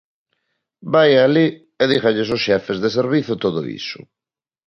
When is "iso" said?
3.81-3.99